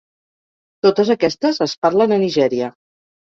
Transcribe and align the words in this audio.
Totes 0.85 1.11
aquestes 1.15 1.61
es 1.67 1.77
parlen 1.87 2.15
a 2.15 2.19
Nigèria. 2.27 2.73